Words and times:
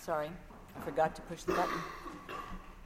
Sorry, 0.00 0.30
I 0.74 0.80
forgot 0.80 1.14
to 1.16 1.20
push 1.22 1.42
the 1.42 1.52
button. 1.52 1.78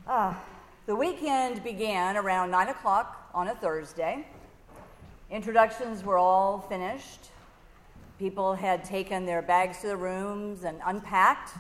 Ah, 0.08 0.42
the 0.86 0.96
weekend 0.96 1.62
began 1.62 2.17
around 2.17 2.50
9 2.50 2.71
o'clock 2.71 3.30
on 3.33 3.46
a 3.46 3.55
Thursday. 3.55 4.26
Introductions 5.30 6.03
were 6.03 6.19
all 6.19 6.66
finished. 6.69 7.30
People 8.19 8.55
had 8.55 8.82
taken 8.82 9.27
their 9.27 9.43
bags 9.43 9.80
to 9.82 9.87
the 9.87 9.96
rooms 9.96 10.64
and 10.64 10.80
unpacked. 10.85 11.53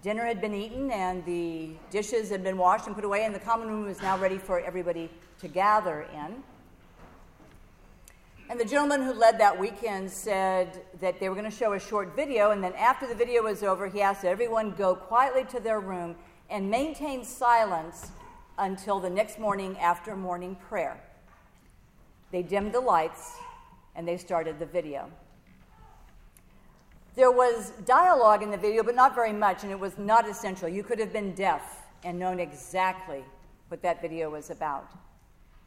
Dinner 0.00 0.24
had 0.24 0.40
been 0.40 0.54
eaten, 0.54 0.90
and 0.90 1.22
the 1.26 1.72
dishes 1.90 2.30
had 2.30 2.42
been 2.42 2.56
washed 2.56 2.86
and 2.86 2.96
put 2.96 3.04
away, 3.04 3.26
and 3.26 3.34
the 3.34 3.40
common 3.40 3.68
room 3.68 3.84
was 3.84 4.00
now 4.00 4.16
ready 4.16 4.38
for 4.38 4.58
everybody 4.60 5.10
to 5.38 5.48
gather 5.48 6.06
in. 6.14 6.42
And 8.54 8.60
the 8.60 8.70
gentleman 8.70 9.02
who 9.02 9.12
led 9.12 9.40
that 9.40 9.58
weekend 9.58 10.08
said 10.08 10.82
that 11.00 11.18
they 11.18 11.28
were 11.28 11.34
going 11.34 11.50
to 11.50 11.56
show 11.56 11.72
a 11.72 11.80
short 11.80 12.14
video, 12.14 12.52
and 12.52 12.62
then 12.62 12.72
after 12.74 13.04
the 13.04 13.14
video 13.16 13.42
was 13.42 13.64
over, 13.64 13.88
he 13.88 14.00
asked 14.00 14.24
everyone 14.24 14.70
go 14.70 14.94
quietly 14.94 15.42
to 15.46 15.58
their 15.58 15.80
room 15.80 16.14
and 16.48 16.70
maintain 16.70 17.24
silence 17.24 18.12
until 18.58 19.00
the 19.00 19.10
next 19.10 19.40
morning 19.40 19.76
after 19.78 20.14
morning 20.14 20.54
prayer. 20.54 21.00
They 22.30 22.44
dimmed 22.44 22.72
the 22.72 22.78
lights 22.78 23.32
and 23.96 24.06
they 24.06 24.16
started 24.16 24.60
the 24.60 24.66
video. 24.66 25.10
There 27.16 27.32
was 27.32 27.72
dialogue 27.84 28.44
in 28.44 28.52
the 28.52 28.56
video, 28.56 28.84
but 28.84 28.94
not 28.94 29.16
very 29.16 29.32
much, 29.32 29.64
and 29.64 29.72
it 29.72 29.80
was 29.80 29.98
not 29.98 30.28
essential. 30.28 30.68
You 30.68 30.84
could 30.84 31.00
have 31.00 31.12
been 31.12 31.34
deaf 31.34 31.82
and 32.04 32.20
known 32.20 32.38
exactly 32.38 33.24
what 33.66 33.82
that 33.82 34.00
video 34.00 34.30
was 34.30 34.50
about. 34.50 34.92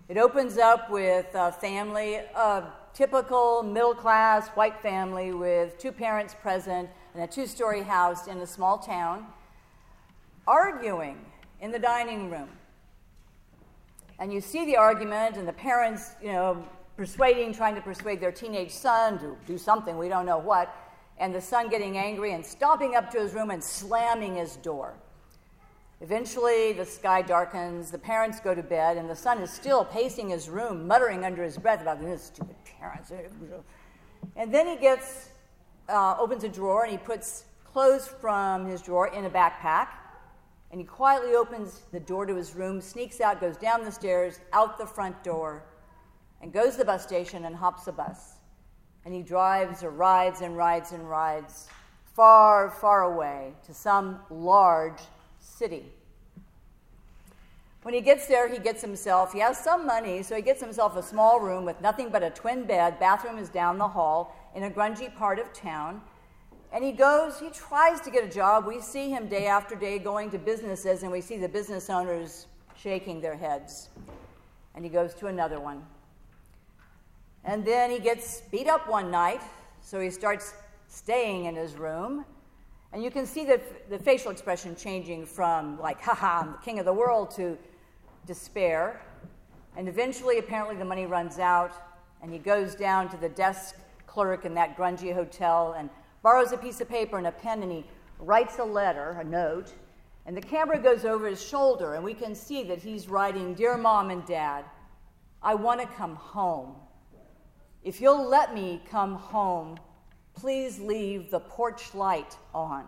It 0.09 0.17
opens 0.17 0.57
up 0.57 0.89
with 0.89 1.25
a 1.33 1.51
family, 1.51 2.15
a 2.15 2.63
typical 2.93 3.61
middle 3.61 3.93
class 3.93 4.47
white 4.49 4.81
family 4.81 5.33
with 5.33 5.77
two 5.77 5.91
parents 5.91 6.33
present 6.33 6.89
and 7.13 7.23
a 7.23 7.27
two 7.27 7.45
story 7.45 7.81
house 7.81 8.27
in 8.27 8.37
a 8.37 8.47
small 8.47 8.77
town, 8.77 9.27
arguing 10.47 11.17
in 11.59 11.73
the 11.73 11.79
dining 11.79 12.31
room. 12.31 12.47
And 14.17 14.31
you 14.31 14.39
see 14.39 14.65
the 14.65 14.77
argument, 14.77 15.35
and 15.35 15.45
the 15.45 15.53
parents, 15.53 16.11
you 16.21 16.31
know, 16.31 16.65
persuading, 16.95 17.53
trying 17.53 17.75
to 17.75 17.81
persuade 17.81 18.21
their 18.21 18.31
teenage 18.31 18.71
son 18.71 19.19
to 19.19 19.35
do 19.45 19.57
something, 19.57 19.97
we 19.97 20.07
don't 20.07 20.25
know 20.25 20.39
what, 20.39 20.73
and 21.17 21.35
the 21.35 21.41
son 21.41 21.67
getting 21.67 21.97
angry 21.97 22.31
and 22.31 22.45
stomping 22.45 22.95
up 22.95 23.11
to 23.11 23.19
his 23.19 23.33
room 23.33 23.51
and 23.51 23.61
slamming 23.61 24.35
his 24.35 24.55
door. 24.55 24.95
Eventually, 25.99 26.73
the 26.73 26.85
sky 26.85 27.23
darkens, 27.23 27.89
the 27.89 27.97
parents 27.97 28.39
go 28.39 28.53
to 28.53 28.61
bed, 28.61 28.97
and 28.97 29.09
the 29.09 29.15
son 29.15 29.39
is 29.39 29.51
still 29.51 29.83
pacing 29.83 30.29
his 30.29 30.47
room, 30.47 30.85
muttering 30.87 31.25
under 31.25 31.43
his 31.43 31.57
breath 31.57 31.81
about 31.81 31.99
this 31.99 32.25
stupid 32.25 32.55
parents. 32.79 33.11
And 34.35 34.53
then 34.53 34.67
he 34.67 34.75
gets, 34.75 35.29
uh, 35.89 36.15
opens 36.19 36.43
a 36.43 36.49
drawer, 36.49 36.83
and 36.83 36.91
he 36.91 36.99
puts 36.99 37.45
clothes 37.65 38.07
from 38.07 38.67
his 38.67 38.83
drawer 38.83 39.07
in 39.07 39.25
a 39.25 39.29
backpack, 39.29 39.87
and 40.71 40.79
he 40.79 40.85
quietly 40.85 41.33
opens 41.33 41.81
the 41.91 41.99
door 41.99 42.27
to 42.27 42.35
his 42.35 42.53
room, 42.53 42.79
sneaks 42.79 43.19
out, 43.19 43.41
goes 43.41 43.57
down 43.57 43.83
the 43.83 43.91
stairs, 43.91 44.39
out 44.53 44.77
the 44.77 44.85
front 44.85 45.23
door, 45.23 45.63
and 46.41 46.53
goes 46.53 46.73
to 46.73 46.79
the 46.79 46.85
bus 46.85 47.01
station 47.01 47.45
and 47.45 47.55
hops 47.55 47.87
a 47.87 47.91
bus. 47.91 48.33
And 49.03 49.15
he 49.15 49.23
drives 49.23 49.83
or 49.83 49.89
rides 49.89 50.41
and 50.41 50.55
rides 50.55 50.91
and 50.91 51.09
rides 51.09 51.67
far, 52.13 52.69
far 52.69 53.03
away 53.03 53.53
to 53.65 53.73
some 53.73 54.19
large 54.29 54.99
city. 55.57 55.85
When 57.83 57.93
he 57.93 58.01
gets 58.01 58.27
there, 58.27 58.49
he 58.49 58.59
gets 58.59 58.81
himself, 58.81 59.31
he 59.31 59.39
has 59.39 59.57
some 59.57 59.85
money, 59.85 60.21
so 60.21 60.35
he 60.35 60.41
gets 60.41 60.61
himself 60.61 60.97
a 60.97 61.03
small 61.03 61.39
room 61.39 61.63
with 61.63 61.79
nothing 61.79 62.09
but 62.09 62.21
a 62.21 62.29
twin 62.29 62.65
bed. 62.65 62.99
Bathroom 62.99 63.37
is 63.37 63.49
down 63.49 63.77
the 63.77 63.87
hall 63.87 64.35
in 64.55 64.63
a 64.63 64.69
grungy 64.69 65.15
part 65.15 65.39
of 65.39 65.53
town. 65.53 66.01
And 66.73 66.83
he 66.83 66.91
goes, 66.91 67.39
he 67.39 67.49
tries 67.49 68.01
to 68.01 68.11
get 68.11 68.25
a 68.25 68.29
job. 68.29 68.65
We 68.65 68.81
see 68.81 69.09
him 69.09 69.27
day 69.27 69.47
after 69.47 69.73
day 69.73 69.99
going 69.99 70.31
to 70.31 70.37
businesses, 70.37 71.03
and 71.03 71.11
we 71.11 71.21
see 71.21 71.37
the 71.37 71.47
business 71.47 71.89
owners 71.89 72.47
shaking 72.75 73.21
their 73.21 73.37
heads. 73.37 73.89
And 74.75 74.83
he 74.83 74.91
goes 74.91 75.13
to 75.15 75.27
another 75.27 75.59
one. 75.59 75.81
And 77.45 77.65
then 77.65 77.89
he 77.89 77.99
gets 77.99 78.41
beat 78.51 78.67
up 78.67 78.89
one 78.89 79.09
night, 79.09 79.41
so 79.81 80.01
he 80.01 80.09
starts 80.09 80.53
staying 80.89 81.45
in 81.45 81.55
his 81.55 81.75
room. 81.75 82.25
And 82.93 83.03
you 83.03 83.11
can 83.11 83.25
see 83.25 83.45
the, 83.45 83.59
the 83.89 83.99
facial 83.99 84.31
expression 84.31 84.75
changing 84.75 85.25
from, 85.25 85.79
like, 85.79 86.01
haha, 86.01 86.41
I'm 86.41 86.51
the 86.53 86.57
king 86.59 86.79
of 86.79 86.85
the 86.85 86.93
world, 86.93 87.31
to 87.31 87.57
despair. 88.25 89.01
And 89.75 89.89
eventually, 89.89 90.39
apparently, 90.39 90.75
the 90.75 90.85
money 90.85 91.05
runs 91.05 91.37
out, 91.37 91.73
and 92.21 92.31
he 92.31 92.39
goes 92.39 92.75
down 92.75 93.09
to 93.09 93.17
the 93.17 93.29
desk 93.29 93.75
clerk 94.07 94.45
in 94.45 94.53
that 94.55 94.77
grungy 94.77 95.13
hotel 95.13 95.75
and 95.77 95.89
borrows 96.23 96.51
a 96.51 96.57
piece 96.57 96.81
of 96.81 96.89
paper 96.89 97.17
and 97.17 97.27
a 97.27 97.31
pen, 97.31 97.61
and 97.61 97.71
he 97.71 97.85
writes 98.19 98.57
a 98.57 98.63
letter, 98.63 99.17
a 99.19 99.23
note. 99.23 99.73
And 100.25 100.35
the 100.35 100.41
camera 100.41 100.79
goes 100.79 101.05
over 101.05 101.27
his 101.27 101.45
shoulder, 101.45 101.95
and 101.95 102.03
we 102.03 102.13
can 102.13 102.33
see 102.33 102.63
that 102.63 102.79
he's 102.79 103.07
writing 103.07 103.53
Dear 103.53 103.77
Mom 103.77 104.09
and 104.09 104.25
Dad, 104.25 104.65
I 105.41 105.55
want 105.55 105.79
to 105.81 105.87
come 105.87 106.15
home. 106.15 106.75
If 107.83 108.01
you'll 108.01 108.27
let 108.27 108.53
me 108.53 108.81
come 108.89 109.15
home, 109.15 109.77
please 110.37 110.79
leave 110.79 111.31
the 111.31 111.39
porch 111.39 111.95
light 111.95 112.37
on. 112.53 112.85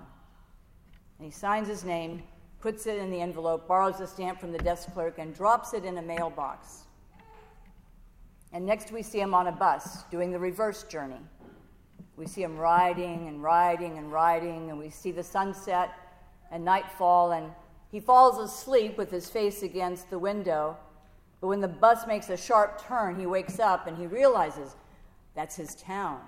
And 1.17 1.25
he 1.25 1.31
signs 1.31 1.67
his 1.67 1.83
name, 1.83 2.21
puts 2.61 2.85
it 2.85 2.99
in 2.99 3.09
the 3.09 3.19
envelope, 3.19 3.67
borrows 3.67 3.99
a 3.99 4.07
stamp 4.07 4.39
from 4.39 4.51
the 4.51 4.59
desk 4.59 4.93
clerk, 4.93 5.17
and 5.17 5.33
drops 5.33 5.73
it 5.73 5.83
in 5.83 5.97
a 5.97 6.01
mailbox. 6.01 6.83
And 8.53 8.65
next 8.65 8.91
we 8.91 9.01
see 9.01 9.19
him 9.19 9.33
on 9.33 9.47
a 9.47 9.51
bus 9.51 10.03
doing 10.11 10.31
the 10.31 10.39
reverse 10.39 10.83
journey. 10.83 11.21
We 12.17 12.27
see 12.27 12.43
him 12.43 12.57
riding 12.57 13.27
and 13.27 13.41
riding 13.41 13.97
and 13.97 14.11
riding, 14.11 14.69
and 14.69 14.77
we 14.77 14.91
see 14.91 15.11
the 15.11 15.23
sunset 15.23 15.91
and 16.51 16.63
nightfall, 16.63 17.31
and 17.31 17.51
he 17.91 17.99
falls 17.99 18.37
asleep 18.37 18.97
with 18.97 19.09
his 19.09 19.27
face 19.27 19.63
against 19.63 20.09
the 20.11 20.19
window. 20.19 20.77
But 21.41 21.47
when 21.47 21.61
the 21.61 21.67
bus 21.67 22.05
makes 22.05 22.29
a 22.29 22.37
sharp 22.37 22.85
turn, 22.85 23.19
he 23.19 23.25
wakes 23.25 23.59
up 23.59 23.87
and 23.87 23.97
he 23.97 24.05
realizes 24.05 24.75
that's 25.33 25.55
his 25.55 25.73
town. 25.75 26.21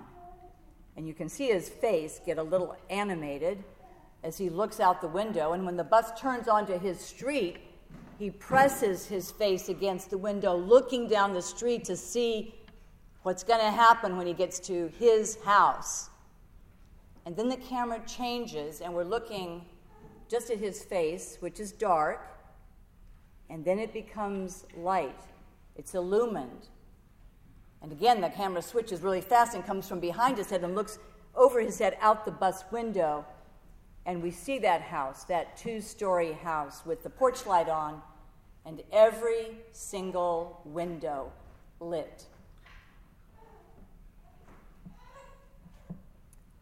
And 0.96 1.06
you 1.06 1.14
can 1.14 1.28
see 1.28 1.48
his 1.48 1.68
face 1.68 2.20
get 2.24 2.38
a 2.38 2.42
little 2.42 2.76
animated 2.90 3.62
as 4.22 4.38
he 4.38 4.50
looks 4.50 4.80
out 4.80 5.00
the 5.00 5.08
window. 5.08 5.52
And 5.52 5.64
when 5.64 5.76
the 5.76 5.84
bus 5.84 6.18
turns 6.20 6.48
onto 6.48 6.78
his 6.78 7.00
street, 7.00 7.58
he 8.18 8.30
presses 8.30 9.06
his 9.06 9.30
face 9.30 9.68
against 9.68 10.10
the 10.10 10.18
window, 10.18 10.56
looking 10.56 11.08
down 11.08 11.32
the 11.32 11.42
street 11.42 11.84
to 11.84 11.96
see 11.96 12.54
what's 13.22 13.42
going 13.42 13.60
to 13.60 13.70
happen 13.70 14.16
when 14.16 14.26
he 14.26 14.34
gets 14.34 14.58
to 14.60 14.92
his 14.98 15.38
house. 15.44 16.10
And 17.24 17.36
then 17.36 17.48
the 17.48 17.56
camera 17.56 18.00
changes, 18.06 18.80
and 18.80 18.92
we're 18.92 19.04
looking 19.04 19.64
just 20.28 20.50
at 20.50 20.58
his 20.58 20.82
face, 20.82 21.36
which 21.40 21.60
is 21.60 21.72
dark, 21.72 22.26
and 23.48 23.64
then 23.64 23.78
it 23.78 23.92
becomes 23.92 24.66
light. 24.76 25.20
It's 25.76 25.94
illumined. 25.94 26.68
And 27.82 27.90
again, 27.90 28.20
the 28.20 28.28
camera 28.28 28.62
switches 28.62 29.00
really 29.00 29.20
fast 29.20 29.54
and 29.54 29.66
comes 29.66 29.88
from 29.88 30.00
behind 30.00 30.38
his 30.38 30.50
head 30.50 30.62
and 30.62 30.74
looks 30.74 30.98
over 31.34 31.60
his 31.60 31.78
head 31.78 31.96
out 32.00 32.24
the 32.24 32.30
bus 32.30 32.64
window. 32.70 33.24
And 34.06 34.22
we 34.22 34.30
see 34.30 34.58
that 34.60 34.82
house, 34.82 35.24
that 35.24 35.56
two 35.56 35.80
story 35.80 36.32
house 36.32 36.82
with 36.86 37.02
the 37.02 37.10
porch 37.10 37.44
light 37.46 37.68
on 37.68 38.00
and 38.64 38.82
every 38.92 39.56
single 39.72 40.60
window 40.64 41.32
lit. 41.80 42.24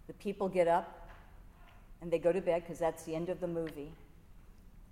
The 0.07 0.15
people 0.15 0.49
get 0.49 0.69
up 0.69 1.09
and 2.01 2.11
they 2.11 2.19
go 2.19 2.33
to 2.33 2.41
bed 2.41 2.63
because 2.63 2.79
that's 2.79 3.05
the 3.05 3.15
end 3.15 3.29
of 3.29 3.41
the 3.41 3.47
movie. 3.47 3.93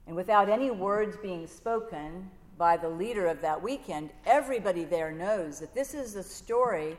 And 0.06 0.14
without 0.14 0.48
any 0.48 0.70
words 0.70 1.16
being 1.16 1.46
spoken, 1.46 2.30
by 2.58 2.76
the 2.76 2.88
leader 2.88 3.26
of 3.26 3.40
that 3.40 3.62
weekend, 3.62 4.10
everybody 4.26 4.84
there 4.84 5.12
knows 5.12 5.60
that 5.60 5.74
this 5.74 5.94
is 5.94 6.12
the 6.12 6.22
story 6.22 6.98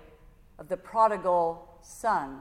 of 0.58 0.70
the 0.70 0.78
prodigal 0.78 1.68
son. 1.82 2.40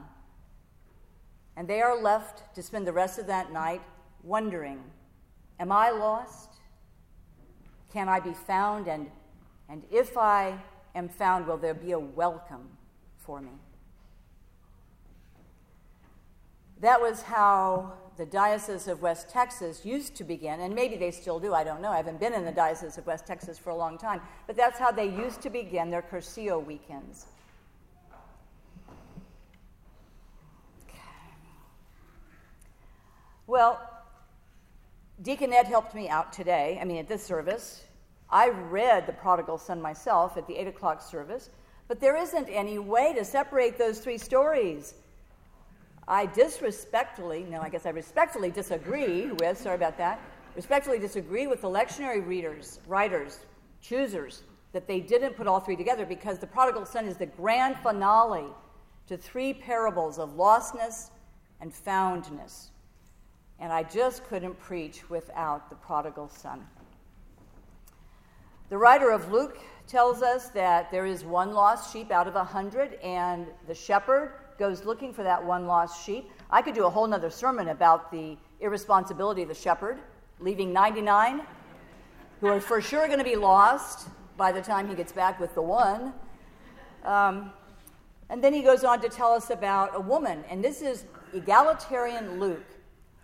And 1.55 1.67
they 1.67 1.81
are 1.81 2.01
left 2.01 2.55
to 2.55 2.63
spend 2.63 2.87
the 2.87 2.93
rest 2.93 3.19
of 3.19 3.27
that 3.27 3.51
night 3.51 3.81
wondering 4.23 4.81
Am 5.59 5.73
I 5.73 5.89
lost? 5.89 6.51
Can 7.91 8.07
I 8.07 8.21
be 8.21 8.31
found? 8.31 8.87
And, 8.87 9.11
and 9.67 9.83
if 9.91 10.17
I 10.17 10.57
am 10.95 11.09
found, 11.09 11.47
will 11.47 11.57
there 11.57 11.73
be 11.73 11.91
a 11.91 11.99
welcome 11.99 12.69
for 13.17 13.41
me? 13.41 13.51
That 16.79 17.01
was 17.01 17.23
how 17.23 17.93
the 18.19 18.25
Diocese 18.25 18.89
of 18.89 19.01
West 19.01 19.29
Texas 19.29 19.85
used 19.85 20.13
to 20.17 20.25
begin, 20.25 20.59
and 20.59 20.75
maybe 20.75 20.97
they 20.97 21.09
still 21.09 21.39
do, 21.39 21.53
I 21.53 21.63
don't 21.63 21.81
know. 21.81 21.89
I 21.89 21.95
haven't 21.95 22.19
been 22.19 22.33
in 22.33 22.43
the 22.43 22.51
Diocese 22.51 22.97
of 22.97 23.07
West 23.07 23.25
Texas 23.25 23.57
for 23.57 23.69
a 23.69 23.75
long 23.75 23.97
time, 23.97 24.19
but 24.45 24.57
that's 24.57 24.77
how 24.77 24.91
they 24.91 25.05
used 25.05 25.41
to 25.43 25.49
begin 25.49 25.89
their 25.89 26.01
Cursillo 26.01 26.63
weekends. 26.63 27.27
Well, 33.47 33.79
Deacon 35.21 35.53
Ed 35.53 35.67
helped 35.67 35.95
me 35.95 36.09
out 36.09 36.33
today, 36.33 36.77
I 36.81 36.83
mean, 36.83 36.97
at 36.97 37.07
this 37.07 37.23
service. 37.23 37.85
I 38.29 38.49
read 38.49 39.07
The 39.07 39.13
Prodigal 39.13 39.57
Son 39.57 39.81
myself 39.81 40.35
at 40.35 40.45
the 40.45 40.57
8 40.57 40.67
o'clock 40.67 41.01
service, 41.01 41.49
but 41.87 42.01
there 42.01 42.17
isn't 42.17 42.49
any 42.49 42.79
way 42.79 43.13
to 43.13 43.23
separate 43.23 43.77
those 43.77 43.99
three 43.99 44.17
stories. 44.17 44.95
I 46.09 46.25
disrespectfully, 46.25 47.45
no, 47.47 47.61
I 47.61 47.69
guess 47.69 47.85
I 47.85 47.91
respectfully 47.91 48.49
disagree 48.49 49.27
with, 49.31 49.59
sorry 49.59 49.75
about 49.75 49.95
that, 49.99 50.19
respectfully 50.55 50.97
disagree 50.97 51.45
with 51.45 51.61
the 51.61 51.69
lectionary 51.69 52.25
readers, 52.25 52.79
writers, 52.87 53.41
choosers, 53.79 54.41
that 54.71 54.87
they 54.87 54.99
didn't 54.99 55.37
put 55.37 55.45
all 55.45 55.59
three 55.59 55.75
together 55.75 56.07
because 56.07 56.39
the 56.39 56.47
prodigal 56.47 56.85
son 56.85 57.05
is 57.05 57.17
the 57.17 57.27
grand 57.27 57.77
finale 57.77 58.47
to 59.05 59.17
three 59.17 59.53
parables 59.53 60.17
of 60.17 60.31
lostness 60.31 61.11
and 61.61 61.71
foundness. 61.71 62.71
And 63.59 63.71
I 63.71 63.83
just 63.83 64.23
couldn't 64.25 64.59
preach 64.59 65.09
without 65.11 65.69
the 65.69 65.75
prodigal 65.75 66.29
son. 66.29 66.65
The 68.69 68.77
writer 68.77 69.11
of 69.11 69.31
Luke 69.31 69.59
tells 69.85 70.23
us 70.23 70.49
that 70.49 70.89
there 70.91 71.05
is 71.05 71.23
one 71.23 71.53
lost 71.53 71.93
sheep 71.93 72.09
out 72.11 72.27
of 72.27 72.35
a 72.35 72.43
hundred, 72.43 72.93
and 73.03 73.47
the 73.67 73.75
shepherd 73.75 74.31
goes 74.59 74.85
looking 74.85 75.13
for 75.13 75.23
that 75.23 75.43
one 75.43 75.65
lost 75.65 76.05
sheep. 76.05 76.29
I 76.51 76.61
could 76.61 76.75
do 76.75 76.85
a 76.85 76.89
whole 76.89 77.07
nother 77.07 77.29
sermon 77.29 77.69
about 77.69 78.11
the 78.11 78.37
irresponsibility 78.59 79.41
of 79.41 79.47
the 79.47 79.55
shepherd, 79.55 79.97
leaving 80.39 80.71
99 80.71 81.41
who 82.41 82.47
are 82.47 82.61
for 82.61 82.81
sure 82.81 83.07
going 83.07 83.19
to 83.19 83.25
be 83.25 83.35
lost 83.35 84.07
by 84.37 84.51
the 84.51 84.61
time 84.61 84.87
he 84.87 84.95
gets 84.95 85.11
back 85.11 85.39
with 85.39 85.53
the 85.55 85.61
one. 85.61 86.13
Um, 87.03 87.51
and 88.29 88.43
then 88.43 88.53
he 88.53 88.61
goes 88.61 88.83
on 88.83 89.01
to 89.01 89.09
tell 89.09 89.33
us 89.33 89.49
about 89.49 89.95
a 89.95 89.99
woman, 89.99 90.43
and 90.49 90.63
this 90.63 90.81
is 90.81 91.05
egalitarian 91.33 92.39
Luke. 92.39 92.63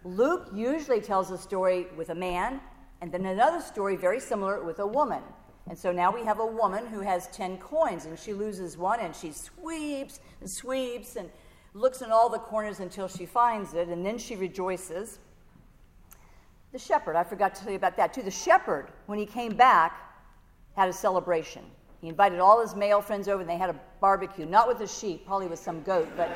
Luke 0.03 0.49
usually 0.53 0.99
tells 0.99 1.31
a 1.31 1.37
story 1.37 1.87
with 1.95 2.09
a 2.09 2.15
man, 2.15 2.59
and 3.01 3.11
then 3.11 3.25
another 3.25 3.61
story 3.61 3.95
very 3.95 4.19
similar 4.19 4.63
with 4.63 4.79
a 4.79 4.87
woman. 4.87 5.21
And 5.67 5.77
so 5.77 5.91
now 5.91 6.13
we 6.13 6.23
have 6.23 6.39
a 6.39 6.45
woman 6.45 6.85
who 6.85 6.99
has 6.99 7.27
10 7.27 7.57
coins, 7.57 8.05
and 8.05 8.17
she 8.19 8.33
loses 8.33 8.77
one, 8.77 8.99
and 8.99 9.15
she 9.15 9.31
sweeps 9.31 10.19
and 10.39 10.49
sweeps 10.49 11.15
and 11.15 11.29
looks 11.73 12.01
in 12.01 12.11
all 12.11 12.29
the 12.29 12.39
corners 12.39 12.79
until 12.79 13.07
she 13.07 13.25
finds 13.25 13.73
it, 13.73 13.89
and 13.89 14.05
then 14.05 14.17
she 14.17 14.35
rejoices. 14.35 15.19
The 16.71 16.79
shepherd, 16.79 17.15
I 17.15 17.23
forgot 17.23 17.55
to 17.55 17.61
tell 17.61 17.71
you 17.71 17.77
about 17.77 17.97
that 17.97 18.13
too. 18.13 18.21
The 18.21 18.31
shepherd, 18.31 18.89
when 19.07 19.17
he 19.17 19.25
came 19.25 19.55
back, 19.55 19.97
had 20.75 20.87
a 20.87 20.93
celebration. 20.93 21.63
He 21.99 22.09
invited 22.09 22.39
all 22.39 22.61
his 22.61 22.75
male 22.75 23.01
friends 23.01 23.27
over, 23.27 23.41
and 23.41 23.49
they 23.49 23.57
had 23.57 23.69
a 23.69 23.79
barbecue, 23.99 24.45
not 24.45 24.67
with 24.67 24.77
the 24.77 24.87
sheep, 24.87 25.25
probably 25.25 25.47
with 25.47 25.59
some 25.59 25.81
goat, 25.81 26.07
but 26.15 26.29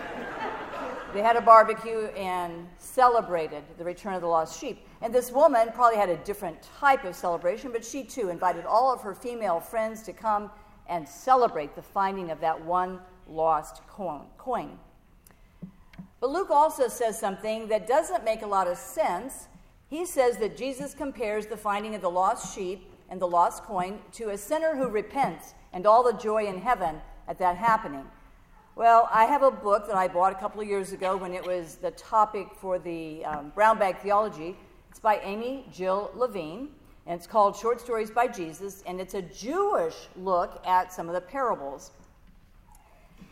they 1.14 1.22
had 1.22 1.36
a 1.36 1.42
barbecue 1.42 2.06
and 2.16 2.68
celebrated 2.78 3.64
the 3.78 3.84
return 3.84 4.14
of 4.14 4.22
the 4.22 4.28
lost 4.28 4.60
sheep. 4.60 4.86
And 5.02 5.14
this 5.14 5.32
woman 5.32 5.70
probably 5.74 5.98
had 5.98 6.10
a 6.10 6.18
different 6.18 6.62
type 6.80 7.04
of 7.04 7.16
celebration, 7.16 7.72
but 7.72 7.84
she 7.84 8.04
too 8.04 8.30
invited 8.30 8.66
all 8.66 8.94
of 8.94 9.02
her 9.02 9.14
female 9.14 9.60
friends 9.60 10.04
to 10.04 10.14
come 10.14 10.52
and 10.88 11.08
celebrate 11.08 11.76
the 11.76 11.82
finding 11.82 12.32
of 12.32 12.40
that 12.42 12.64
one 12.64 13.00
lost 13.28 13.82
coin. 13.88 14.78
But 16.20 16.32
Luke 16.32 16.50
also 16.50 16.88
says 16.88 17.18
something 17.18 17.68
that 17.70 17.88
doesn't 17.88 18.26
make 18.26 18.42
a 18.42 18.48
lot 18.48 18.68
of 18.68 18.78
sense. 18.78 19.48
He 19.88 20.06
says 20.06 20.38
that 20.38 20.58
Jesus 20.58 20.94
compares 20.94 21.46
the 21.46 21.58
finding 21.58 21.96
of 21.96 22.02
the 22.02 22.10
lost 22.10 22.54
sheep 22.54 22.92
and 23.10 23.22
the 23.22 23.28
lost 23.28 23.64
coin 23.64 24.00
to 24.14 24.30
a 24.30 24.38
sinner 24.38 24.76
who 24.76 24.90
repents 24.90 25.54
and 25.72 25.86
all 25.86 26.04
the 26.04 26.18
joy 26.18 26.46
in 26.46 26.60
heaven 26.60 27.02
at 27.28 27.40
that 27.40 27.58
happening. 27.58 28.06
Well, 28.76 29.10
I 29.12 29.26
have 29.26 29.44
a 29.44 29.52
book 29.52 29.88
that 29.88 29.96
I 29.96 30.08
bought 30.08 30.32
a 30.32 30.36
couple 30.36 30.62
of 30.62 30.68
years 30.68 30.94
ago 30.94 31.18
when 31.18 31.34
it 31.34 31.46
was 31.46 31.76
the 31.76 31.92
topic 31.92 32.48
for 32.56 32.80
the 32.80 33.26
um, 33.26 33.52
Brown 33.54 33.78
Bag 33.78 34.00
Theology. 34.00 34.56
It's 34.90 35.00
by 35.00 35.20
Amy 35.20 35.66
Jill 35.74 36.12
Levine, 36.16 36.70
and 37.06 37.18
it's 37.18 37.28
called 37.28 37.58
Short 37.58 37.82
Stories 37.82 38.10
by 38.10 38.28
Jesus, 38.28 38.82
and 38.86 39.02
it's 39.02 39.16
a 39.16 39.22
Jewish 39.22 39.96
look 40.16 40.62
at 40.66 40.94
some 40.94 41.10
of 41.10 41.14
the 41.14 41.22
parables. 41.22 41.92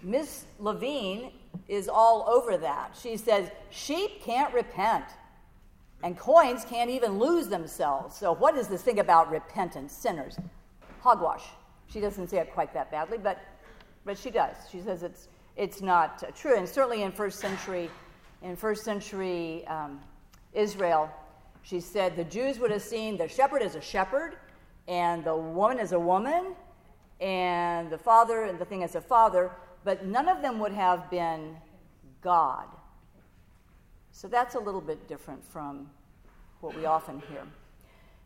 Miss 0.03 0.45
Levine 0.59 1.31
is 1.69 1.87
all 1.87 2.25
over 2.27 2.57
that. 2.57 2.97
She 3.01 3.15
says, 3.15 3.49
Sheep 3.69 4.21
can't 4.21 4.53
repent, 4.53 5.05
and 6.03 6.17
coins 6.17 6.65
can't 6.65 6.89
even 6.89 7.19
lose 7.19 7.47
themselves. 7.47 8.17
So, 8.17 8.33
what 8.33 8.57
is 8.57 8.67
this 8.67 8.81
thing 8.81 8.99
about 8.99 9.31
repentance, 9.31 9.93
sinners? 9.93 10.37
Hogwash. 10.99 11.43
She 11.87 12.01
doesn't 12.01 12.29
say 12.29 12.39
it 12.39 12.53
quite 12.53 12.73
that 12.73 12.91
badly, 12.91 13.17
but, 13.17 13.39
but 14.07 14.17
she 14.17 14.31
does. 14.31 14.55
She 14.71 14.79
says 14.79 15.03
it's 15.03 15.27
it's 15.57 15.81
not 15.81 16.23
uh, 16.23 16.31
true. 16.31 16.55
And 16.57 16.67
certainly 16.67 17.03
in 17.03 17.11
first 17.11 17.39
century, 17.39 17.91
in 18.41 18.55
first 18.55 18.83
century 18.83 19.67
um, 19.67 19.99
Israel, 20.53 21.11
she 21.61 21.79
said 21.81 22.15
the 22.15 22.23
Jews 22.23 22.57
would 22.57 22.71
have 22.71 22.81
seen 22.81 23.17
the 23.17 23.27
shepherd 23.27 23.61
as 23.61 23.75
a 23.75 23.81
shepherd, 23.81 24.37
and 24.87 25.23
the 25.23 25.35
woman 25.35 25.77
as 25.77 25.91
a 25.91 25.99
woman, 25.99 26.55
and 27.19 27.89
the 27.89 27.97
father 27.97 28.45
and 28.45 28.57
the 28.57 28.65
thing 28.65 28.83
as 28.83 28.95
a 28.95 29.01
father, 29.01 29.51
but 29.83 30.05
none 30.05 30.29
of 30.29 30.41
them 30.41 30.57
would 30.59 30.71
have 30.71 31.11
been 31.11 31.57
God. 32.21 32.65
So 34.11 34.27
that's 34.27 34.55
a 34.55 34.59
little 34.59 34.81
bit 34.81 35.07
different 35.07 35.43
from 35.43 35.89
what 36.61 36.75
we 36.75 36.85
often 36.85 37.21
hear. 37.29 37.43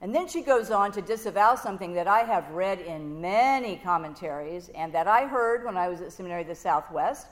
And 0.02 0.16
then 0.16 0.28
she 0.28 0.42
goes 0.42 0.72
on 0.72 0.92
to 0.94 1.02
disavow 1.02 1.54
something 1.54 1.94
that 1.94 2.08
I 2.08 2.22
have 2.22 2.50
read 2.50 2.80
in 2.82 3.22
many 3.22 3.78
commentaries 3.78 4.70
and 4.74 4.92
that 4.94 5.08
I 5.08 5.28
heard 5.28 5.64
when 5.64 5.78
I 5.78 5.90
was 5.90 6.02
at 6.02 6.12
Seminary 6.12 6.42
of 6.42 6.48
the 6.48 6.56
Southwest 6.56 7.28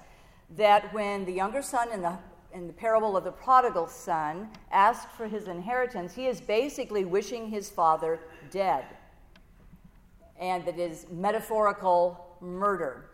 that 0.55 0.93
when 0.93 1.25
the 1.25 1.31
younger 1.31 1.63
son 1.63 1.91
in 1.91 2.03
the, 2.03 2.15
in 2.53 2.67
the 2.67 2.73
parable 2.73 3.17
of 3.17 3.23
the 3.23 3.31
prodigal 3.31 3.87
son 3.87 4.49
asks 4.71 5.11
for 5.17 5.27
his 5.27 5.47
inheritance, 5.47 6.13
he 6.13 6.27
is 6.27 6.39
basically 6.39 7.05
wishing 7.05 7.49
his 7.49 7.71
father 7.71 8.19
dead. 8.51 8.85
And 10.39 10.63
that 10.65 10.77
is 10.77 11.07
metaphorical 11.11 12.37
murder. 12.39 13.09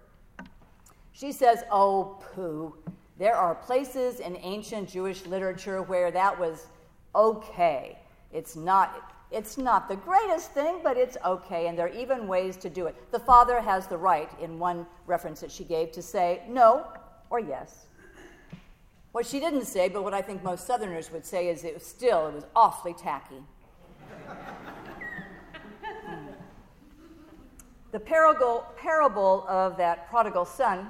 She 1.13 1.31
says, 1.31 1.63
Oh, 1.71 2.21
pooh. 2.33 2.75
There 3.17 3.35
are 3.35 3.55
places 3.55 4.19
in 4.19 4.35
ancient 4.35 4.89
Jewish 4.89 5.25
literature 5.25 5.81
where 5.81 6.11
that 6.11 6.37
was 6.37 6.67
okay. 7.15 7.97
It's 8.33 8.57
not 8.57 9.14
it's 9.31 9.57
not 9.57 9.89
the 9.89 9.95
greatest 9.95 10.51
thing, 10.51 10.79
but 10.83 10.97
it's 10.97 11.17
okay, 11.25 11.67
and 11.67 11.77
there 11.77 11.87
are 11.87 11.93
even 11.93 12.27
ways 12.27 12.57
to 12.57 12.69
do 12.69 12.85
it. 12.85 12.95
The 13.11 13.19
father 13.19 13.59
has 13.59 13.87
the 13.87 13.97
right, 13.97 14.29
in 14.39 14.59
one 14.59 14.85
reference 15.07 15.41
that 15.41 15.51
she 15.51 15.63
gave, 15.63 15.91
to 15.93 16.01
say 16.01 16.43
no 16.47 16.87
or 17.29 17.39
yes. 17.39 17.87
What 19.11 19.25
she 19.25 19.39
didn't 19.39 19.65
say, 19.65 19.89
but 19.89 20.03
what 20.03 20.13
I 20.13 20.21
think 20.21 20.43
most 20.43 20.67
Southerners 20.67 21.11
would 21.11 21.25
say, 21.25 21.47
is 21.49 21.63
it 21.63 21.73
was 21.73 21.85
still, 21.85 22.27
it 22.27 22.33
was 22.33 22.45
awfully 22.55 22.93
tacky. 22.93 23.41
the 27.91 27.99
parable, 27.99 28.65
parable 28.77 29.45
of 29.47 29.77
that 29.77 30.09
prodigal 30.09 30.45
son 30.45 30.87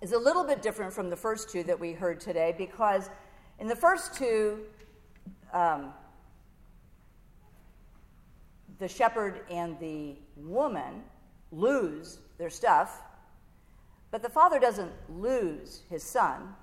is 0.00 0.12
a 0.12 0.18
little 0.18 0.44
bit 0.44 0.62
different 0.62 0.92
from 0.92 1.10
the 1.10 1.16
first 1.16 1.50
two 1.50 1.62
that 1.64 1.78
we 1.78 1.92
heard 1.92 2.20
today 2.20 2.54
because 2.56 3.10
in 3.58 3.66
the 3.66 3.76
first 3.76 4.14
two, 4.14 4.60
um, 5.52 5.92
the 8.80 8.88
shepherd 8.88 9.42
and 9.50 9.78
the 9.78 10.16
woman 10.36 11.04
lose 11.52 12.18
their 12.38 12.50
stuff, 12.50 13.02
but 14.10 14.22
the 14.22 14.28
father 14.28 14.58
doesn't 14.58 14.90
lose 15.10 15.82
his 15.90 16.02
son. 16.02 16.54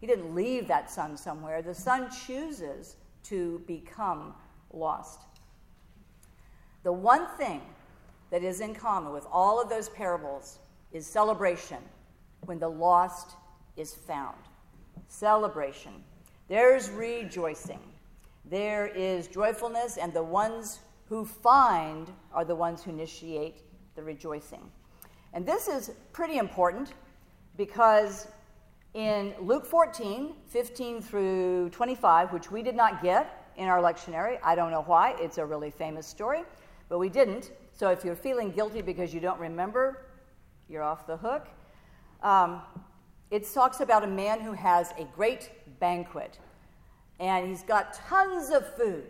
He 0.00 0.06
didn't 0.06 0.34
leave 0.34 0.66
that 0.66 0.90
son 0.90 1.16
somewhere. 1.16 1.62
The 1.62 1.74
son 1.74 2.10
chooses 2.26 2.96
to 3.24 3.62
become 3.66 4.34
lost. 4.72 5.20
The 6.82 6.92
one 6.92 7.26
thing 7.38 7.62
that 8.30 8.42
is 8.42 8.60
in 8.60 8.74
common 8.74 9.12
with 9.12 9.26
all 9.30 9.62
of 9.62 9.68
those 9.68 9.88
parables 9.90 10.58
is 10.92 11.06
celebration 11.06 11.78
when 12.46 12.58
the 12.58 12.68
lost 12.68 13.36
is 13.76 13.94
found. 13.94 14.36
Celebration. 15.06 15.92
There's 16.48 16.90
rejoicing. 16.90 17.80
There 18.44 18.88
is 18.88 19.28
joyfulness, 19.28 19.98
and 19.98 20.12
the 20.12 20.22
ones 20.22 20.80
who 21.10 21.24
find 21.24 22.08
are 22.32 22.44
the 22.44 22.54
ones 22.54 22.84
who 22.84 22.92
initiate 22.92 23.64
the 23.96 24.02
rejoicing. 24.02 24.62
And 25.34 25.44
this 25.44 25.66
is 25.66 25.90
pretty 26.12 26.38
important 26.38 26.92
because 27.56 28.28
in 28.94 29.34
Luke 29.40 29.66
14, 29.66 30.34
15 30.46 31.02
through 31.02 31.70
25, 31.70 32.32
which 32.32 32.52
we 32.52 32.62
did 32.62 32.76
not 32.76 33.02
get 33.02 33.52
in 33.56 33.66
our 33.66 33.82
lectionary, 33.82 34.38
I 34.44 34.54
don't 34.54 34.70
know 34.70 34.82
why, 34.82 35.16
it's 35.18 35.38
a 35.38 35.44
really 35.44 35.72
famous 35.72 36.06
story, 36.06 36.42
but 36.88 37.00
we 37.00 37.08
didn't. 37.08 37.50
So 37.72 37.90
if 37.90 38.04
you're 38.04 38.14
feeling 38.14 38.52
guilty 38.52 38.80
because 38.80 39.12
you 39.12 39.18
don't 39.18 39.40
remember, 39.40 40.06
you're 40.68 40.84
off 40.84 41.08
the 41.08 41.16
hook. 41.16 41.48
Um, 42.22 42.62
it 43.32 43.52
talks 43.52 43.80
about 43.80 44.04
a 44.04 44.08
man 44.08 44.40
who 44.40 44.52
has 44.52 44.92
a 44.96 45.04
great 45.16 45.50
banquet, 45.80 46.38
and 47.18 47.48
he's 47.48 47.64
got 47.64 47.94
tons 47.94 48.50
of 48.50 48.76
food 48.76 49.06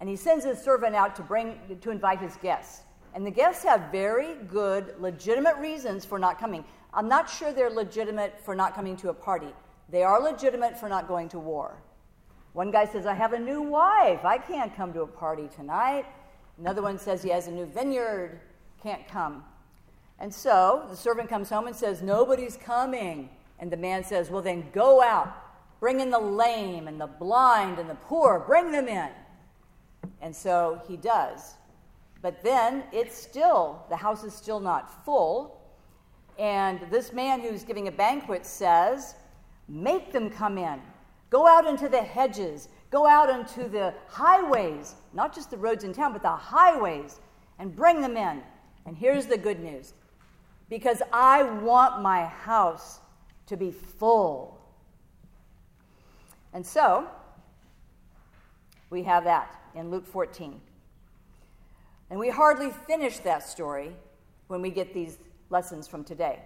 and 0.00 0.08
he 0.08 0.16
sends 0.16 0.44
his 0.44 0.58
servant 0.58 0.96
out 0.96 1.14
to 1.16 1.22
bring 1.22 1.58
to 1.80 1.90
invite 1.90 2.20
his 2.20 2.36
guests. 2.36 2.82
And 3.14 3.26
the 3.26 3.30
guests 3.30 3.62
have 3.64 3.92
very 3.92 4.34
good, 4.48 4.94
legitimate 4.98 5.56
reasons 5.56 6.04
for 6.04 6.18
not 6.18 6.38
coming. 6.38 6.64
I'm 6.94 7.08
not 7.08 7.28
sure 7.28 7.52
they're 7.52 7.70
legitimate 7.70 8.40
for 8.44 8.54
not 8.54 8.74
coming 8.74 8.96
to 8.98 9.10
a 9.10 9.14
party. 9.14 9.52
They 9.90 10.02
are 10.02 10.20
legitimate 10.20 10.78
for 10.78 10.88
not 10.88 11.08
going 11.08 11.28
to 11.30 11.38
war. 11.38 11.76
One 12.52 12.70
guy 12.70 12.84
says, 12.84 13.06
I 13.06 13.14
have 13.14 13.32
a 13.32 13.38
new 13.38 13.62
wife. 13.62 14.24
I 14.24 14.38
can't 14.38 14.74
come 14.74 14.92
to 14.94 15.02
a 15.02 15.06
party 15.06 15.48
tonight. 15.54 16.06
Another 16.58 16.82
one 16.82 16.98
says 16.98 17.22
he 17.22 17.30
has 17.30 17.46
a 17.46 17.50
new 17.50 17.66
vineyard, 17.66 18.40
can't 18.82 19.06
come. 19.08 19.44
And 20.18 20.32
so 20.32 20.84
the 20.88 20.96
servant 20.96 21.28
comes 21.28 21.48
home 21.48 21.66
and 21.66 21.76
says, 21.76 22.02
Nobody's 22.02 22.56
coming. 22.56 23.30
And 23.58 23.70
the 23.70 23.76
man 23.76 24.04
says, 24.04 24.30
Well, 24.30 24.42
then 24.42 24.64
go 24.72 25.02
out, 25.02 25.34
bring 25.80 26.00
in 26.00 26.10
the 26.10 26.18
lame 26.18 26.88
and 26.88 27.00
the 27.00 27.06
blind 27.06 27.78
and 27.78 27.88
the 27.88 27.94
poor, 27.94 28.40
bring 28.40 28.72
them 28.72 28.88
in. 28.88 29.10
And 30.20 30.34
so 30.34 30.80
he 30.86 30.96
does. 30.96 31.54
But 32.22 32.42
then 32.42 32.84
it's 32.92 33.16
still, 33.16 33.84
the 33.88 33.96
house 33.96 34.24
is 34.24 34.34
still 34.34 34.60
not 34.60 35.04
full. 35.04 35.60
And 36.38 36.80
this 36.90 37.12
man 37.12 37.40
who's 37.40 37.64
giving 37.64 37.88
a 37.88 37.92
banquet 37.92 38.44
says, 38.44 39.14
Make 39.68 40.12
them 40.12 40.30
come 40.30 40.58
in. 40.58 40.80
Go 41.30 41.46
out 41.46 41.66
into 41.66 41.88
the 41.88 42.02
hedges. 42.02 42.68
Go 42.90 43.06
out 43.06 43.30
into 43.30 43.68
the 43.68 43.94
highways, 44.08 44.96
not 45.12 45.32
just 45.32 45.50
the 45.50 45.56
roads 45.56 45.84
in 45.84 45.92
town, 45.92 46.12
but 46.12 46.22
the 46.22 46.28
highways, 46.28 47.20
and 47.60 47.74
bring 47.74 48.00
them 48.00 48.16
in. 48.16 48.42
And 48.84 48.96
here's 48.96 49.26
the 49.26 49.38
good 49.38 49.60
news 49.60 49.94
because 50.68 51.02
I 51.12 51.42
want 51.42 52.02
my 52.02 52.24
house 52.24 53.00
to 53.46 53.56
be 53.56 53.70
full. 53.70 54.60
And 56.52 56.66
so, 56.66 57.06
we 58.88 59.02
have 59.04 59.24
that 59.24 59.59
in 59.74 59.90
Luke 59.90 60.06
14. 60.06 60.60
And 62.10 62.18
we 62.18 62.28
hardly 62.28 62.70
finish 62.70 63.18
that 63.18 63.48
story 63.48 63.92
when 64.48 64.60
we 64.62 64.70
get 64.70 64.92
these 64.92 65.18
lessons 65.48 65.86
from 65.86 66.04
today. 66.04 66.40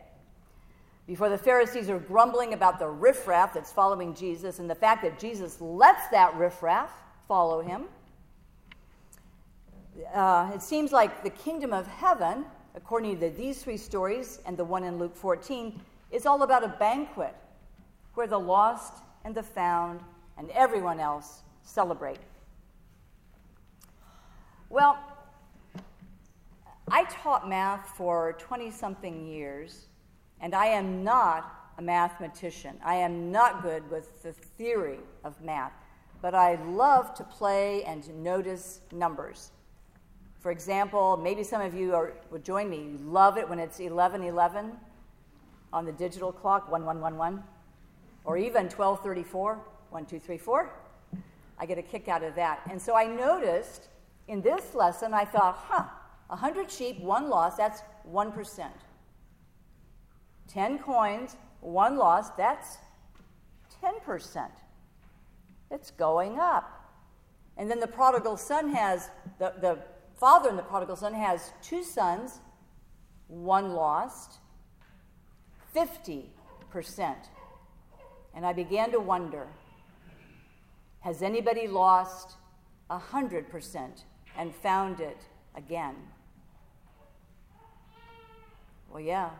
Before 1.06 1.28
the 1.28 1.38
Pharisees 1.38 1.90
are 1.90 1.98
grumbling 1.98 2.54
about 2.54 2.78
the 2.78 2.88
riffraff 2.88 3.52
that's 3.52 3.72
following 3.72 4.14
Jesus 4.14 4.58
and 4.58 4.68
the 4.68 4.74
fact 4.74 5.02
that 5.02 5.18
Jesus 5.18 5.60
lets 5.60 6.08
that 6.08 6.34
riffraff 6.36 6.90
follow 7.28 7.60
him, 7.60 7.84
uh, 10.12 10.50
it 10.54 10.62
seems 10.62 10.92
like 10.92 11.22
the 11.22 11.30
kingdom 11.30 11.72
of 11.72 11.86
heaven, 11.86 12.44
according 12.74 13.20
to 13.20 13.30
these 13.30 13.62
three 13.62 13.76
stories 13.76 14.40
and 14.46 14.56
the 14.56 14.64
one 14.64 14.82
in 14.82 14.98
Luke 14.98 15.14
14, 15.14 15.80
is 16.10 16.26
all 16.26 16.42
about 16.42 16.64
a 16.64 16.68
banquet 16.68 17.34
where 18.14 18.26
the 18.26 18.38
lost 18.38 19.02
and 19.24 19.34
the 19.34 19.42
found 19.42 20.00
and 20.38 20.50
everyone 20.50 21.00
else 21.00 21.42
celebrate. 21.62 22.18
Well, 24.74 24.98
I 26.90 27.04
taught 27.04 27.48
math 27.48 27.90
for 27.90 28.34
20 28.40 28.72
something 28.72 29.24
years, 29.24 29.86
and 30.40 30.52
I 30.52 30.66
am 30.66 31.04
not 31.04 31.70
a 31.78 31.82
mathematician. 31.82 32.80
I 32.84 32.96
am 32.96 33.30
not 33.30 33.62
good 33.62 33.88
with 33.88 34.24
the 34.24 34.32
theory 34.32 34.98
of 35.22 35.40
math, 35.40 35.70
but 36.20 36.34
I 36.34 36.56
love 36.64 37.14
to 37.14 37.22
play 37.22 37.84
and 37.84 38.24
notice 38.24 38.80
numbers. 38.90 39.52
For 40.40 40.50
example, 40.50 41.16
maybe 41.18 41.44
some 41.44 41.62
of 41.62 41.72
you 41.72 41.94
are, 41.94 42.14
would 42.32 42.44
join 42.44 42.68
me. 42.68 42.78
You 42.78 42.98
love 42.98 43.38
it 43.38 43.48
when 43.48 43.60
it's 43.60 43.78
1111 43.78 44.72
on 45.72 45.84
the 45.84 45.92
digital 45.92 46.32
clock, 46.32 46.68
1111, 46.68 47.44
or 48.24 48.36
even 48.36 48.64
1234, 48.64 49.54
1234. 49.90 50.72
I 51.60 51.64
get 51.64 51.78
a 51.78 51.82
kick 51.82 52.08
out 52.08 52.24
of 52.24 52.34
that. 52.34 52.58
And 52.68 52.82
so 52.82 52.96
I 52.96 53.06
noticed 53.06 53.90
in 54.28 54.40
this 54.40 54.74
lesson, 54.74 55.12
I 55.12 55.24
thought, 55.24 55.56
huh, 55.68 55.84
100 56.28 56.70
sheep, 56.70 57.00
one 57.00 57.28
loss, 57.28 57.56
that's 57.56 57.82
1%. 58.10 58.70
10 60.48 60.78
coins, 60.78 61.36
one 61.60 61.96
loss, 61.96 62.30
that's 62.30 62.78
10%. 63.82 64.48
It's 65.70 65.90
going 65.90 66.38
up. 66.38 66.70
And 67.56 67.70
then 67.70 67.80
the 67.80 67.86
prodigal 67.86 68.36
son 68.36 68.72
has, 68.74 69.10
the, 69.38 69.54
the 69.60 69.78
father 70.18 70.48
in 70.48 70.56
the 70.56 70.62
prodigal 70.62 70.96
son 70.96 71.14
has 71.14 71.52
two 71.62 71.82
sons, 71.84 72.40
one 73.28 73.72
lost, 73.72 74.38
50%. 75.74 76.24
And 78.34 78.44
I 78.44 78.52
began 78.52 78.90
to 78.92 79.00
wonder 79.00 79.46
has 81.00 81.20
anybody 81.20 81.68
lost 81.68 82.36
100% 82.90 84.04
and 84.36 84.54
found 84.54 85.00
it 85.00 85.18
again? 85.56 85.94
Well, 88.90 89.02
yeah. 89.02 89.30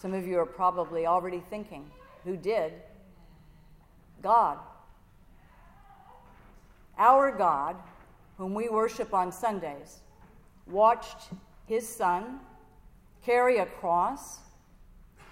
Some 0.00 0.14
of 0.14 0.26
you 0.26 0.38
are 0.38 0.46
probably 0.46 1.06
already 1.06 1.42
thinking, 1.48 1.90
who 2.24 2.36
did? 2.36 2.72
God. 4.22 4.58
Our 6.98 7.30
God, 7.30 7.76
whom 8.36 8.54
we 8.54 8.68
worship 8.68 9.14
on 9.14 9.32
Sundays, 9.32 10.00
watched 10.66 11.30
his 11.66 11.88
son 11.88 12.40
carry 13.24 13.58
a 13.58 13.66
cross, 13.66 14.40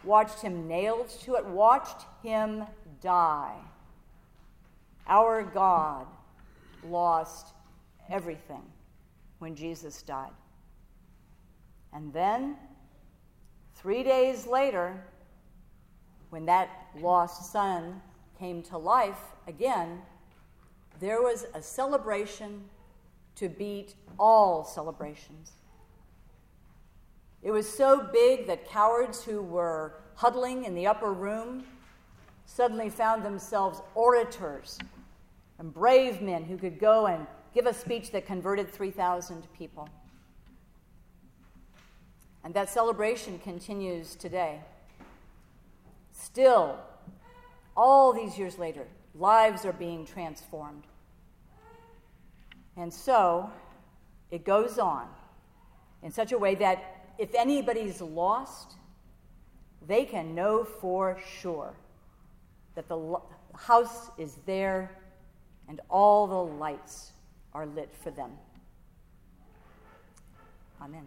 watched 0.04 0.40
him 0.40 0.66
nailed 0.66 1.09
to 1.25 1.35
it, 1.35 1.45
watched 1.45 2.07
him 2.23 2.64
die. 3.00 3.57
Our 5.07 5.42
God 5.42 6.07
lost 6.85 7.49
everything 8.09 8.62
when 9.40 9.56
Jesus 9.56 10.02
died. 10.02 10.30
And 11.92 12.12
then, 12.12 12.56
three 13.75 14.04
days 14.04 14.47
later, 14.47 15.04
when 16.28 16.47
that 16.47 16.70
lost 17.00 17.50
son 17.50 18.00
came 18.38 18.62
to 18.62 18.78
life 18.78 19.20
again, 19.49 20.02
there 21.00 21.20
was 21.20 21.47
a 21.54 21.62
celebration 21.62 22.64
to 23.37 23.49
beat 23.49 23.94
all 24.18 24.64
celebrations. 24.64 25.52
It 27.42 27.50
was 27.50 27.68
so 27.68 28.06
big 28.12 28.47
that 28.47 28.68
cowards 28.68 29.25
who 29.25 29.42
were 29.42 29.94
huddling 30.14 30.64
in 30.64 30.75
the 30.75 30.87
upper 30.87 31.12
room 31.12 31.64
suddenly 32.44 32.90
found 32.90 33.25
themselves 33.25 33.80
orators 33.94 34.78
and 35.59 35.73
brave 35.73 36.20
men 36.20 36.44
who 36.44 36.59
could 36.59 36.78
go 36.78 37.06
and 37.06 37.26
give 37.54 37.66
a 37.66 37.75
speech 37.75 38.12
that 38.12 38.26
converted 38.26 38.71
3,000 38.71 39.47
people. 39.57 39.88
And 42.45 42.54
that 42.54 42.71
celebration 42.71 43.38
continues 43.38 44.14
today. 44.14 44.61
Still, 46.12 46.78
all 47.76 48.12
these 48.12 48.38
years 48.38 48.59
later, 48.59 48.87
lives 49.14 49.64
are 49.64 49.73
being 49.73 50.07
transformed. 50.07 50.85
And 52.76 52.92
so 52.92 53.50
it 54.30 54.45
goes 54.45 54.78
on 54.78 55.07
in 56.02 56.11
such 56.11 56.33
a 56.33 56.38
way 56.38 56.54
that 56.57 57.12
if 57.19 57.35
anybody's 57.35 58.00
lost, 58.00 58.75
they 59.87 60.04
can 60.04 60.35
know 60.35 60.64
for 60.64 61.19
sure 61.40 61.75
that 62.75 62.88
the 62.88 63.16
house 63.54 64.11
is 64.16 64.38
there 64.47 64.90
and 65.69 65.80
all 65.90 66.26
the 66.26 66.54
lights 66.59 67.12
are 67.52 67.66
lit 67.66 67.90
for 68.02 68.11
them. 68.11 68.30
Amen. 70.80 71.07